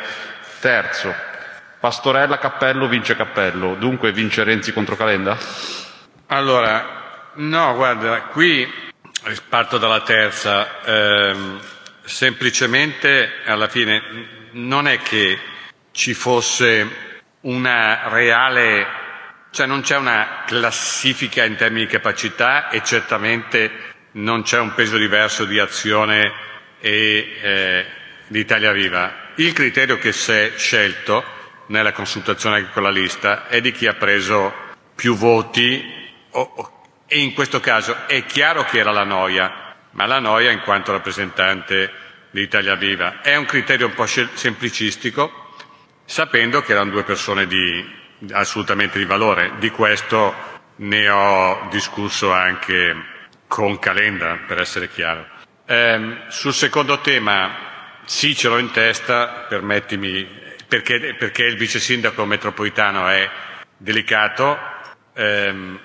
[0.59, 1.13] Terzo,
[1.79, 5.37] Pastorella Cappello vince Cappello, dunque vince Renzi contro Calenda?
[6.27, 8.65] Allora, no, guarda, qui
[9.49, 11.59] parto dalla terza, ehm,
[12.03, 14.01] semplicemente alla fine
[14.51, 15.37] non è che
[15.91, 19.02] ci fosse una reale
[19.53, 23.71] cioè non c'è una classifica in termini di capacità e certamente
[24.13, 26.33] non c'è un peso diverso di azione
[26.79, 27.85] e eh,
[28.25, 29.29] di Italia Viva.
[29.35, 31.23] Il criterio che si è scelto
[31.67, 34.51] nella consultazione con la lista è di chi ha preso
[34.95, 35.85] più voti
[37.05, 40.91] e in questo caso è chiaro che era la Noia, ma la Noia in quanto
[40.91, 41.91] rappresentante
[42.31, 43.21] di Italia Viva.
[43.21, 45.53] È un criterio un po' semplicistico,
[46.05, 49.53] sapendo che erano due persone di, assolutamente di valore.
[49.59, 50.33] Di questo
[50.77, 52.95] ne ho discusso anche
[53.47, 55.27] con Calenda, per essere chiaro.
[55.65, 60.27] Eh, sul secondo tema, sì, ce l'ho in testa, permettimi,
[60.67, 63.29] perché, perché il vice sindaco metropolitano è
[63.77, 64.57] delicato.
[65.13, 65.79] Eh,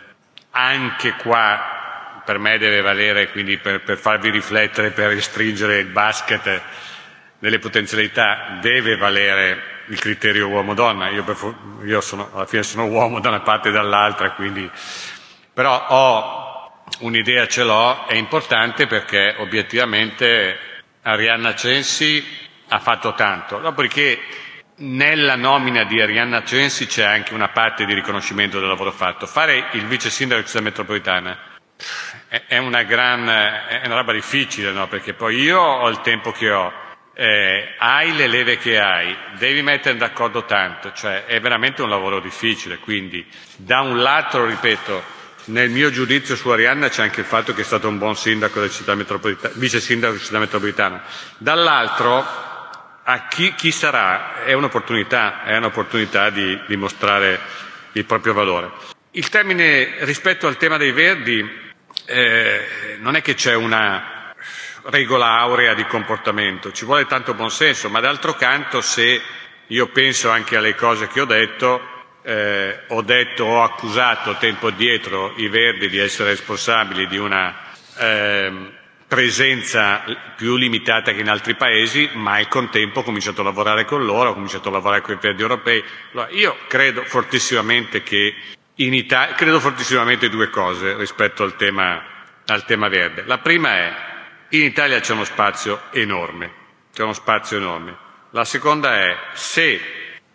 [0.50, 6.60] anche qua per me deve valere, quindi per, per farvi riflettere, per restringere il basket
[7.38, 11.24] delle potenzialità, deve valere il criterio uomo-donna, io,
[11.84, 14.70] io sono, alla fine sono uomo da una parte e dall'altra, quindi...
[15.52, 16.48] però ho
[17.00, 20.58] un'idea, ce l'ho, è importante perché obiettivamente
[21.02, 22.24] Arianna Censi
[22.68, 24.20] ha fatto tanto, dopodiché
[24.76, 29.26] nella nomina di Arianna Censi c'è anche una parte di riconoscimento del lavoro fatto.
[29.26, 31.36] Fare il vice sindaco di città metropolitana
[32.46, 34.86] è una, gran, è una roba difficile, no?
[34.86, 36.72] perché poi io ho il tempo che ho,
[37.20, 42.20] eh, hai le leve che hai, devi mettere d'accordo tanto, cioè è veramente un lavoro
[42.20, 42.78] difficile.
[42.78, 43.26] Quindi,
[43.56, 45.02] da un lato, ripeto,
[45.46, 48.60] nel mio giudizio su Arianna c'è anche il fatto che è stato un buon sindaco
[48.60, 51.02] della città metropolitana, vice sindaco della città metropolitana.
[51.38, 52.24] Dall'altro,
[53.02, 57.40] a chi, chi sarà è un'opportunità, è un'opportunità di dimostrare
[57.92, 58.70] il proprio valore.
[59.10, 61.44] Il termine rispetto al tema dei verdi
[62.04, 64.17] eh, non è che c'è una
[64.90, 69.20] regola aurea di comportamento, ci vuole tanto buonsenso, ma d'altro canto se
[69.66, 71.80] io penso anche alle cose che ho detto,
[72.22, 77.54] eh, ho detto, ho accusato tempo addietro i Verdi di essere responsabili di una
[77.98, 78.52] eh,
[79.06, 80.04] presenza
[80.36, 84.30] più limitata che in altri paesi, ma al contempo ho cominciato a lavorare con loro,
[84.30, 85.84] ho cominciato a lavorare con i Verdi europei.
[86.12, 88.34] Allora, io credo fortissimamente che
[88.76, 92.02] in Italia, credo fortissimamente due cose rispetto al tema,
[92.46, 93.24] al tema verde.
[93.26, 94.07] La prima è
[94.50, 96.52] in Italia c'è uno spazio enorme,
[96.92, 97.96] c'è uno spazio enorme.
[98.30, 99.80] La seconda è se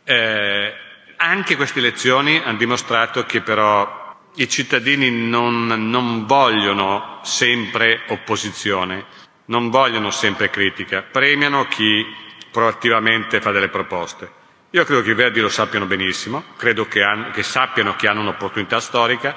[0.03, 0.73] eh,
[1.17, 4.01] anche queste elezioni hanno dimostrato che però
[4.35, 9.05] i cittadini non, non vogliono sempre opposizione,
[9.45, 12.05] non vogliono sempre critica, premiano chi
[12.51, 14.41] proattivamente fa delle proposte.
[14.71, 18.21] Io credo che i Verdi lo sappiano benissimo, credo che, hanno, che sappiano che hanno
[18.21, 19.35] un'opportunità storica,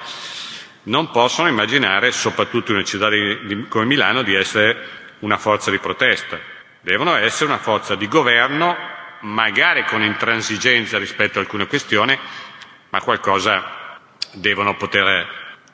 [0.87, 4.77] non possono immaginare, soprattutto in una città di, come Milano, di essere
[5.20, 6.38] una forza di protesta.
[6.81, 8.77] Devono essere una forza di governo,
[9.20, 12.16] magari con intransigenza rispetto a alcune questioni,
[12.90, 13.99] ma qualcosa
[14.33, 15.27] devono poter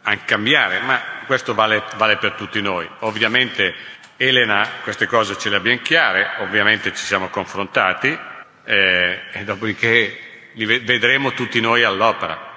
[0.02, 0.80] anche cambiare.
[0.80, 2.88] Ma questo vale, vale per tutti noi.
[3.00, 3.74] Ovviamente
[4.16, 8.16] Elena queste cose ce le abbiamo chiare, ovviamente ci siamo confrontati,
[8.64, 12.51] eh, e dopodiché li vedremo tutti noi all'opera.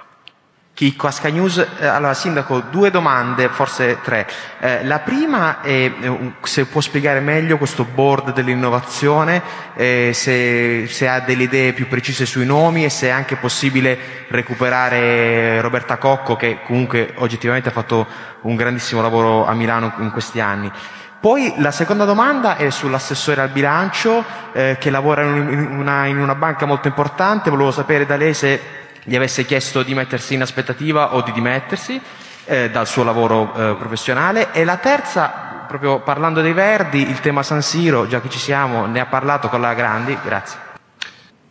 [0.76, 4.28] Chicco Asca News, eh, allora Sindaco, due domande, forse tre.
[4.58, 9.42] Eh, la prima è eh, se può spiegare meglio questo board dell'innovazione,
[9.74, 14.26] eh, se, se, ha delle idee più precise sui nomi e se è anche possibile
[14.28, 18.06] recuperare Roberta Cocco che comunque oggettivamente ha fatto
[18.42, 20.70] un grandissimo lavoro a Milano in questi anni.
[21.18, 26.66] Poi la seconda domanda è sull'assessore al bilancio che lavora in una, in una banca
[26.66, 31.22] molto importante, volevo sapere da lei se gli avesse chiesto di mettersi in aspettativa o
[31.22, 32.00] di dimettersi
[32.44, 34.52] eh, dal suo lavoro eh, professionale.
[34.52, 38.86] E la terza, proprio parlando dei Verdi, il tema San Siro, già che ci siamo,
[38.86, 40.18] ne ha parlato con la Grandi.
[40.24, 40.58] Grazie.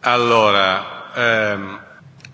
[0.01, 1.79] Allora, ehm,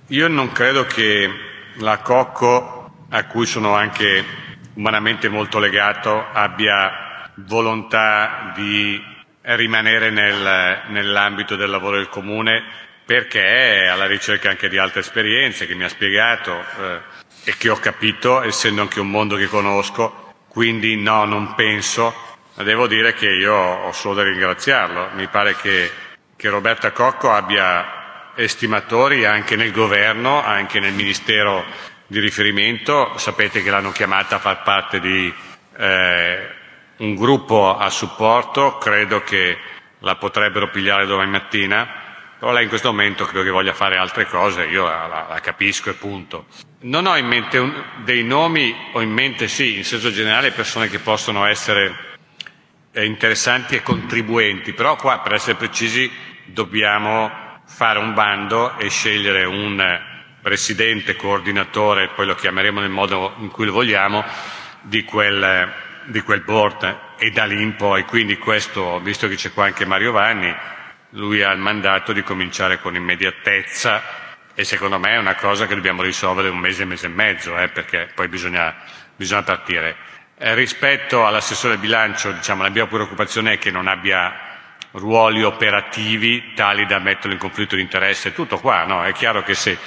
[0.08, 1.30] io non credo che
[1.76, 4.26] la Cocco, a cui sono anche
[4.74, 9.00] umanamente molto legato, abbia volontà di
[9.42, 15.68] rimanere nel, nell'ambito del lavoro del comune perché è alla ricerca anche di altre esperienze
[15.68, 17.00] che mi ha spiegato eh,
[17.44, 22.14] e che ho capito, essendo anche un mondo che conosco, quindi no, non penso,
[22.56, 25.10] ma devo dire che io ho solo da ringraziarlo.
[25.14, 25.90] Mi pare che,
[26.36, 31.64] che Roberta Cocco abbia estimatori anche nel governo, anche nel ministero
[32.08, 35.34] di riferimento, sapete che l'hanno chiamata a far parte di
[35.78, 36.50] eh,
[36.98, 39.58] un gruppo a supporto, credo che
[40.00, 41.88] la potrebbero pigliare domani mattina,
[42.42, 45.92] però lei in questo momento credo che voglia fare altre cose, io la, la, capisco
[45.92, 46.48] e punto.
[46.80, 50.90] Non ho in mente un, dei nomi, ho in mente sì, in senso generale, persone
[50.90, 52.18] che possono essere
[52.94, 56.12] eh, interessanti e contribuenti, però qua per essere precisi
[56.46, 57.32] dobbiamo
[57.68, 60.02] fare un bando e scegliere un
[60.42, 64.26] presidente, coordinatore, poi lo chiameremo nel modo in cui lo vogliamo,
[64.82, 65.72] di quel
[66.06, 69.86] di quel board e da lì in poi, quindi questo, visto che c'è qua anche
[69.86, 70.52] Mario Vanni,
[71.12, 74.02] lui ha il mandato di cominciare con immediatezza
[74.54, 77.70] e secondo me è una cosa che dobbiamo risolvere un mese, mese e mezzo, eh,
[77.70, 78.76] perché poi bisogna,
[79.16, 79.96] bisogna partire.
[80.38, 84.50] Eh, rispetto all'assessore bilancio, diciamo, la mia preoccupazione è che non abbia
[84.92, 88.34] ruoli operativi tali da metterlo in conflitto di interesse.
[88.34, 89.04] Tutto qua, no?
[89.04, 89.78] È chiaro che se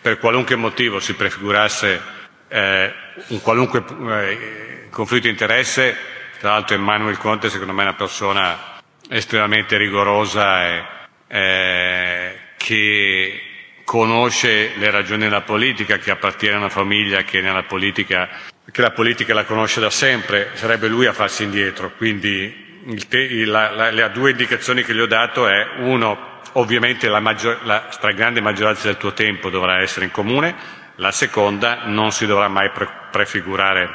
[0.00, 2.00] per qualunque motivo si prefigurasse
[2.48, 2.94] eh,
[3.28, 5.96] un qualunque eh, conflitto di interesse,
[6.38, 8.75] tra l'altro Emmanuel Conte secondo me è una persona
[9.08, 10.84] estremamente rigorosa e
[11.28, 13.40] eh, che
[13.84, 18.28] conosce le ragioni della politica, che appartiene a una famiglia che, politica,
[18.70, 21.92] che la politica la conosce da sempre, sarebbe lui a farsi indietro.
[21.96, 27.20] Quindi te, la, la, le due indicazioni che gli ho dato è uno, ovviamente la,
[27.20, 30.54] maggior, la stragrande maggioranza del tuo tempo dovrà essere in comune,
[30.96, 33.88] la seconda non si dovrà mai pre- prefigurare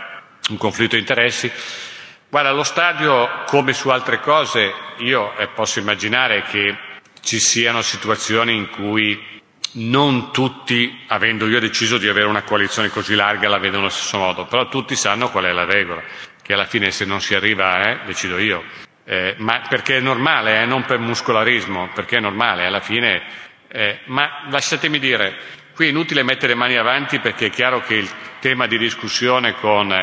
[0.50, 1.52] un conflitto di interessi.
[2.32, 6.78] Guarda, allo stadio, come su altre cose, io eh, posso immaginare che
[7.20, 9.22] ci siano situazioni in cui
[9.74, 14.18] non tutti, avendo io deciso di avere una coalizione così larga, la vedono allo stesso
[14.18, 16.02] modo, però tutti sanno qual è la regola,
[16.42, 18.64] che alla fine se non si arriva, eh, decido io.
[19.04, 23.24] Eh, ma perché è normale, eh, non per muscolarismo, perché è normale, alla fine.
[23.68, 25.36] Eh, ma lasciatemi dire,
[25.76, 29.94] qui è inutile mettere mani avanti perché è chiaro che il tema di discussione con,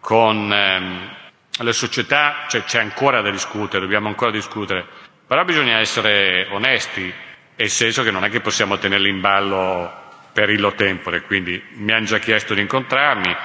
[0.00, 1.20] con ehm,
[1.58, 4.84] le società cioè, c'è ancora da discutere, dobbiamo ancora discutere,
[5.26, 7.12] però bisogna essere onesti
[7.54, 10.00] nel senso che non è che possiamo tenerli in ballo
[10.32, 13.36] per illo tempore, quindi mi hanno già chiesto di incontrarmi,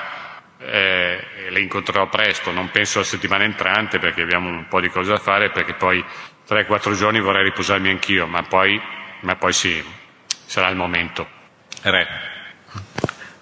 [0.59, 5.11] eh, le incontrerò presto, non penso la settimana entrante perché abbiamo un po' di cose
[5.11, 6.03] da fare, perché poi
[6.47, 8.81] 3-4 giorni vorrei riposarmi anch'io, ma poi,
[9.21, 9.83] ma poi sì,
[10.45, 11.27] sarà il momento.
[11.83, 12.07] Re.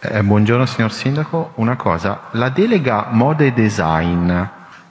[0.08, 4.32] Eh, buongiorno signor Sindaco, una cosa, la delega moda e design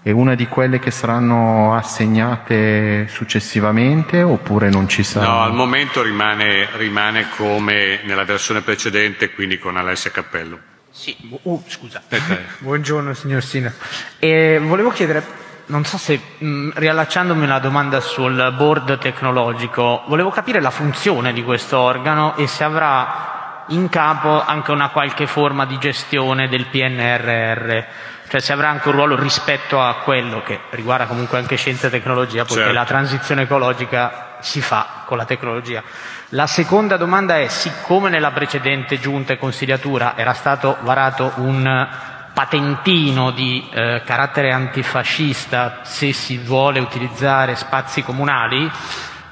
[0.02, 5.26] è una di quelle che saranno assegnate successivamente oppure non ci sarà?
[5.26, 10.58] No, al momento rimane, rimane come nella versione precedente, quindi con Alessia Cappello.
[10.90, 12.02] Sì, uh, scusa.
[12.58, 13.76] Buongiorno signor Sindaco.
[14.18, 15.24] E volevo chiedere,
[15.66, 21.44] non so se mh, riallacciandomi alla domanda sul board tecnologico, volevo capire la funzione di
[21.44, 23.33] questo organo e se avrà
[23.68, 27.84] in capo anche una qualche forma di gestione del PNRR
[28.28, 31.90] cioè se avrà anche un ruolo rispetto a quello che riguarda comunque anche scienza e
[31.90, 32.72] tecnologia, poiché certo.
[32.72, 35.82] la transizione ecologica si fa con la tecnologia.
[36.30, 41.88] La seconda domanda è, siccome nella precedente giunta e consigliatura era stato varato un
[42.32, 48.68] patentino di eh, carattere antifascista se si vuole utilizzare spazi comunali,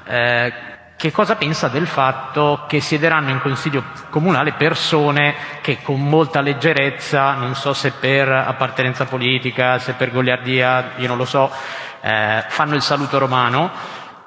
[0.05, 0.53] eh,
[0.95, 7.33] che cosa pensa del fatto che siederanno in consiglio comunale persone che con molta leggerezza,
[7.33, 11.51] non so se per appartenenza politica, se per goliardia, io non lo so,
[12.01, 13.71] eh, fanno il saluto romano.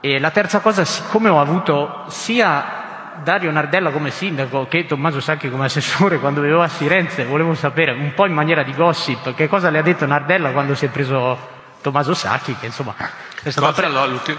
[0.01, 2.85] E la terza cosa, siccome ho avuto sia
[3.23, 7.93] Dario Nardella come sindaco che Tommaso Sacchi come assessore quando vivevo a Firenze, volevo sapere
[7.93, 10.89] un po' in maniera di gossip che cosa le ha detto Nardella quando si è
[10.89, 12.95] preso Tommaso Sacchi, che insomma
[13.43, 14.39] è stato cosa, pre-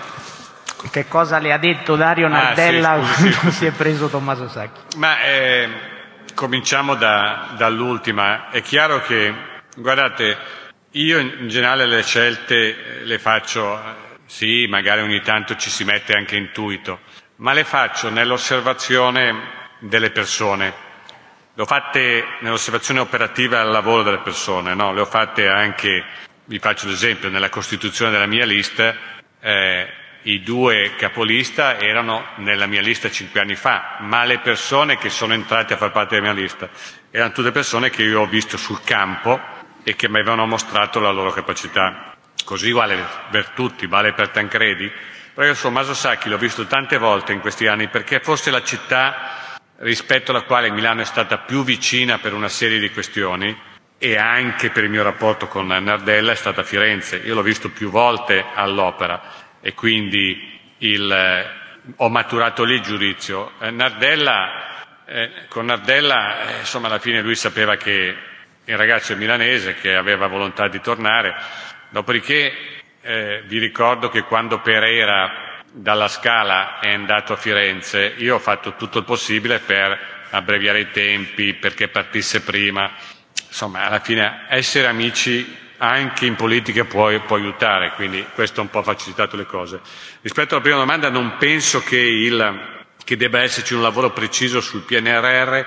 [0.92, 4.48] che cosa le ha detto Dario Nardella ah, sì, scusi, quando si è preso Tommaso
[4.48, 4.98] Sacchi?
[4.98, 5.70] Ma eh,
[6.34, 8.50] cominciamo da, dall'ultima.
[8.50, 9.34] È chiaro che,
[9.76, 10.38] guardate,
[10.92, 13.80] io in generale le scelte le faccio,
[14.26, 17.00] sì, magari ogni tanto ci si mette anche intuito,
[17.38, 20.86] ma le faccio nell'osservazione delle persone.
[21.54, 24.94] Le ho fatte nell'osservazione operativa al lavoro delle persone, no?
[24.94, 26.04] le ho fatte anche,
[26.46, 28.96] vi faccio l'esempio, nella costituzione della mia lista.
[29.40, 35.10] Eh, i due capolista erano nella mia lista cinque anni fa, ma le persone che
[35.10, 36.70] sono entrate a far parte della mia lista
[37.10, 39.40] erano tutte persone che io ho visto sul campo
[39.84, 42.14] e che mi avevano mostrato la loro capacità.
[42.44, 44.92] Così vale per tutti, vale per Tancredi.
[45.34, 49.60] Però io Maso Sacchi l'ho visto tante volte in questi anni perché forse la città
[49.78, 53.58] rispetto alla quale Milano è stata più vicina per una serie di questioni
[53.98, 57.22] e anche per il mio rapporto con Nardella è stata Firenze.
[57.24, 61.66] Io l'ho visto più volte all'opera e quindi il, eh,
[61.96, 63.54] ho maturato lì il giudizio.
[63.60, 68.16] Eh, Nardella, eh, con Nardella, eh, insomma, alla fine lui sapeva che
[68.66, 71.36] il ragazzo è milanese, che aveva volontà di tornare.
[71.90, 72.54] Dopodiché
[73.02, 78.76] eh, vi ricordo che quando Pereira dalla Scala è andato a Firenze, io ho fatto
[78.76, 79.98] tutto il possibile per
[80.32, 82.92] abbreviare i tempi, perché partisse prima.
[83.48, 88.70] Insomma, alla fine essere amici anche in politica può, può, aiutare, quindi questo ha un
[88.70, 89.80] po' facilitato le cose.
[90.22, 94.82] Rispetto alla prima domanda non penso che, il, che debba esserci un lavoro preciso sul
[94.82, 95.66] PNRR,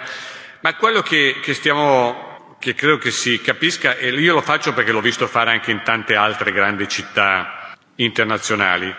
[0.60, 4.92] ma quello che, che, stiamo, che credo che si capisca, e io lo faccio perché
[4.92, 8.94] l'ho visto fare anche in tante altre grandi città internazionali,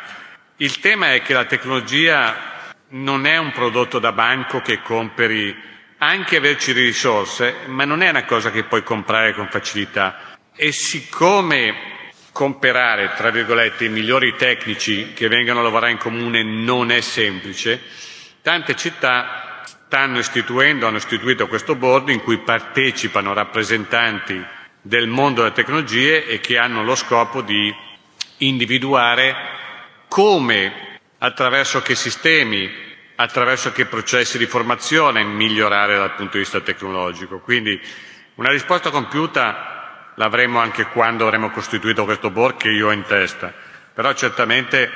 [0.57, 2.49] il tema è che la tecnologia
[2.89, 8.25] non è un prodotto da banco che compri, anche averci risorse, ma non è una
[8.25, 10.30] cosa che puoi comprare con facilità
[10.63, 11.73] e siccome
[12.31, 17.81] comperare, tra virgolette, i migliori tecnici che vengano a lavorare in comune non è semplice,
[18.43, 24.39] tante città stanno istituendo, hanno istituito questo board in cui partecipano rappresentanti
[24.79, 27.73] del mondo delle tecnologie e che hanno lo scopo di
[28.37, 29.35] individuare
[30.07, 32.69] come, attraverso che sistemi,
[33.15, 37.39] attraverso che processi di formazione migliorare dal punto di vista tecnologico.
[37.39, 37.81] Quindi
[38.35, 39.79] una risposta compiuta
[40.21, 43.51] l'avremo anche quando avremo costituito questo board che io ho in testa,
[43.91, 44.91] però certamente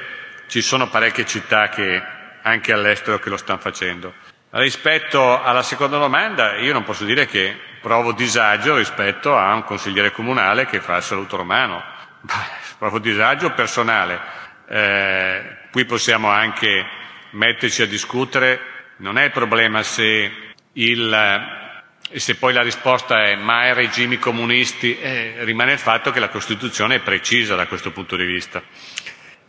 [0.46, 2.00] ci sono parecchie città che
[2.44, 4.14] anche all'estero che lo stanno facendo.
[4.52, 10.12] Rispetto alla seconda domanda, io non posso dire che provo disagio rispetto a un consigliere
[10.12, 11.84] comunale che fa il saluto romano.
[12.78, 14.22] provo disagio personale.
[14.68, 16.86] Eh, qui possiamo anche
[17.32, 18.60] metterci a discutere,
[18.98, 20.32] non è il problema se,
[20.74, 21.65] il,
[22.14, 26.96] se poi la risposta è mai regimi comunisti, eh, rimane il fatto che la Costituzione
[26.96, 28.62] è precisa da questo punto di vista.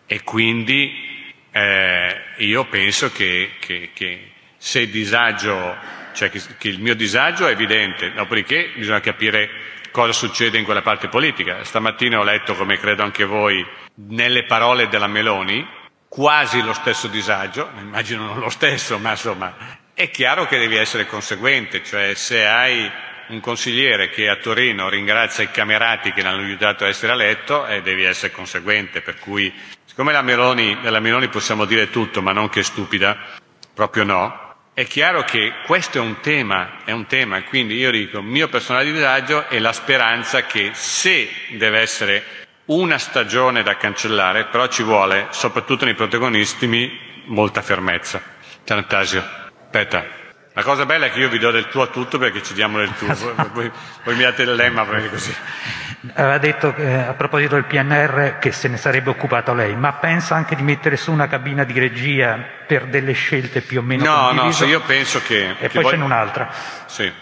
[0.06, 5.76] E quindi eh, io penso che, che, che se disagio,
[6.14, 9.50] cioè che, che il mio disagio è evidente, dopodiché bisogna capire
[9.90, 11.64] cosa succede in quella parte politica.
[11.64, 13.64] Stamattina ho letto, come credo anche voi,
[14.08, 15.66] nelle parole della Meloni,
[16.08, 19.54] quasi lo stesso disagio, immagino non lo stesso, ma insomma,
[19.98, 22.90] è chiaro che devi essere conseguente, cioè se hai
[23.28, 27.80] un consigliere che a Torino ringrazia i camerati che l'hanno aiutato a essere eletto, eh,
[27.80, 29.50] devi essere conseguente, per cui
[29.86, 33.16] siccome la Meloni, della Meloni possiamo dire tutto, ma non che è stupida,
[33.72, 38.18] proprio no, è chiaro che questo è un tema, è un tema, quindi io dico,
[38.18, 42.24] il mio personale disagio è la speranza che se deve essere
[42.66, 48.22] una stagione da cancellare, però ci vuole, soprattutto nei protagonisti, molta fermezza.
[48.62, 49.44] Giannatasio,
[49.76, 50.24] aspetta.
[50.54, 52.78] La cosa bella è che io vi do del tuo a tutto perché ci diamo
[52.78, 53.12] del tuo,
[53.52, 53.70] voi,
[54.04, 55.34] voi mi date il lemma, così
[56.14, 60.34] aveva detto eh, a proposito del PNR che se ne sarebbe occupato lei, ma pensa
[60.34, 64.32] anche di mettere su una cabina di regia per delle scelte più o meno No,
[64.32, 65.50] no, se io penso che...
[65.50, 65.92] E che poi voi...
[65.92, 66.48] c'è un'altra.
[66.86, 67.12] Sì.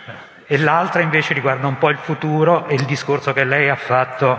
[0.47, 4.38] E l'altra invece riguarda un po' il futuro e il discorso che lei ha fatto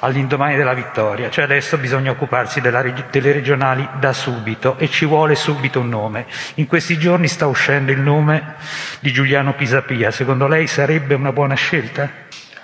[0.00, 5.34] all'indomani della vittoria, cioè adesso bisogna occuparsi reg- delle regionali da subito e ci vuole
[5.34, 6.26] subito un nome.
[6.54, 8.54] In questi giorni sta uscendo il nome
[9.00, 12.10] di Giuliano Pisapia, secondo lei sarebbe una buona scelta?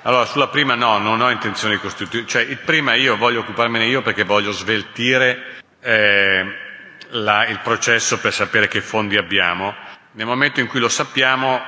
[0.03, 3.85] Allora, sulla prima no, non ho intenzione di costituire, cioè il prima io voglio occuparmene
[3.85, 6.45] io perché voglio sveltire eh,
[7.11, 9.75] la, il processo per sapere che fondi abbiamo.
[10.13, 11.61] Nel momento in cui lo sappiamo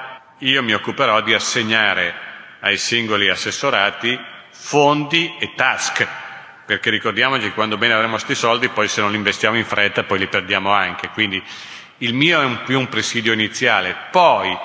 [0.43, 2.14] io mi occuperò di assegnare
[2.61, 4.18] ai singoli assessorati
[4.51, 6.07] fondi e task,
[6.66, 10.05] perché ricordiamoci che quando bene avremo questi soldi poi se non li investiamo in fretta
[10.05, 11.43] poi li perdiamo anche, quindi
[11.99, 13.97] il mio è un, più un presidio iniziale.
[14.11, 14.57] Poi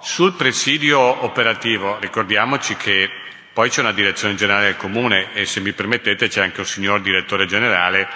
[0.00, 3.10] sul presidio operativo ricordiamoci che
[3.52, 7.00] poi c'è una direzione generale del comune e se mi permettete c'è anche un signor
[7.00, 8.08] direttore generale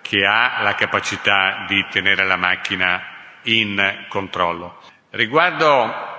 [0.00, 3.02] che ha la capacità di tenere la macchina
[3.42, 4.80] in controllo.
[5.10, 6.15] Riguardo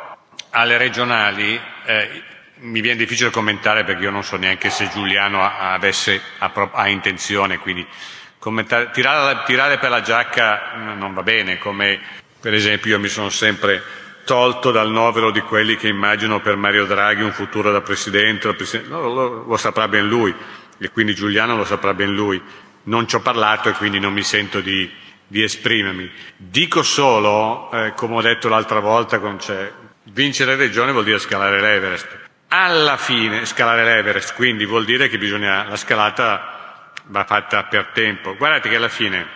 [0.58, 2.24] alle regionali, eh,
[2.62, 7.60] mi viene difficile commentare perché io non so neanche se Giuliano avesse, ha, ha intenzione,
[7.60, 7.86] quindi
[8.92, 12.00] tirare, tirare per la giacca non va bene, come
[12.40, 13.84] per esempio io mi sono sempre
[14.26, 18.90] tolto dal novero di quelli che immagino per Mario Draghi un futuro da Presidente, presidente.
[18.90, 20.34] No, lo, lo, saprà ben lui
[20.80, 22.42] e quindi Giuliano lo saprà ben lui.
[22.84, 24.90] Non ci ho parlato e quindi non mi sento di,
[25.28, 26.10] di esprimermi.
[26.36, 29.72] Dico solo, eh, come ho detto l'altra volta, cioè,
[30.12, 32.26] vincere regione vuol dire scalare l'Everest.
[32.50, 38.36] Alla fine, scalare l'Everest, quindi vuol dire che bisogna, la scalata va fatta per tempo.
[38.36, 39.28] Guardate che alla fine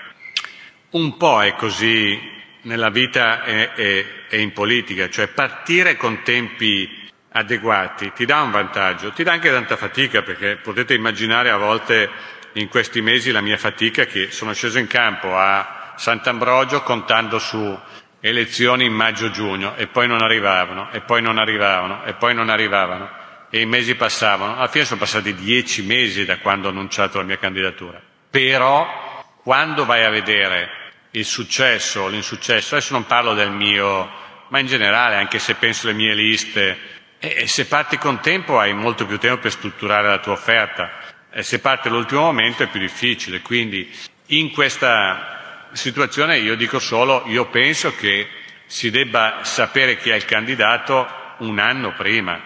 [0.91, 2.19] un po' è così
[2.63, 6.99] nella vita e, e, e in politica, cioè partire con tempi
[7.33, 12.09] adeguati ti dà un vantaggio, ti dà anche tanta fatica perché potete immaginare a volte
[12.53, 17.79] in questi mesi la mia fatica che sono sceso in campo a Sant'Ambrogio contando su
[18.21, 23.09] elezioni in maggio-giugno e poi non arrivavano e poi non arrivavano e poi non arrivavano
[23.49, 24.55] e i mesi passavano.
[24.55, 28.01] Alla fine sono passati dieci mesi da quando ho annunciato la mia candidatura.
[28.29, 30.69] Però quando vai a vedere
[31.11, 34.09] il successo o l'insuccesso, adesso non parlo del mio,
[34.47, 36.77] ma in generale, anche se penso alle mie liste,
[37.19, 40.91] e se parti con tempo hai molto più tempo per strutturare la tua offerta,
[41.29, 43.41] e se parti all'ultimo momento è più difficile.
[43.41, 43.91] Quindi
[44.27, 45.40] in questa
[45.73, 48.27] situazione io dico solo, io penso che
[48.65, 51.07] si debba sapere chi è il candidato
[51.39, 52.39] un anno prima,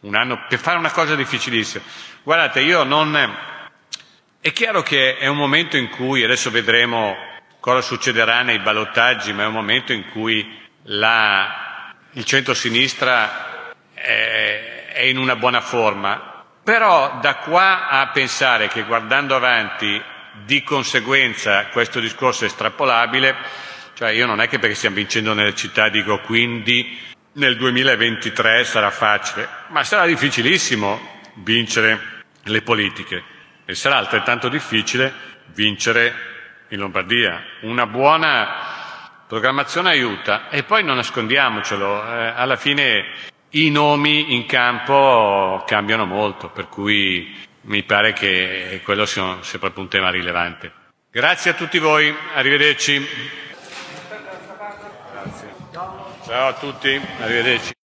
[0.00, 1.84] un anno, per fare una cosa difficilissima.
[2.22, 3.46] Guardate, io non...
[4.40, 7.16] È chiaro che è un momento in cui, adesso vedremo
[7.60, 15.02] cosa succederà nei ballottaggi, ma è un momento in cui la, il centro-sinistra è, è
[15.02, 16.44] in una buona forma.
[16.62, 20.02] Però da qua a pensare che guardando avanti
[20.44, 23.36] di conseguenza questo discorso è estrapolabile,
[23.94, 26.98] cioè io non è che perché stiamo vincendo nelle città dico quindi
[27.32, 33.22] nel 2023 sarà facile, ma sarà difficilissimo vincere le politiche
[33.64, 35.12] e sarà altrettanto difficile
[35.54, 36.14] vincere
[36.68, 37.42] in Lombardia.
[37.62, 38.48] Una buona
[39.26, 43.04] programmazione aiuta e poi non nascondiamocelo, eh, alla fine
[43.50, 49.88] i nomi in campo cambiano molto, per cui mi pare che quello sia sempre un
[49.88, 50.72] tema rilevante.
[51.10, 53.06] Grazie a tutti voi, arrivederci.
[56.26, 57.77] Ciao a tutti, arrivederci.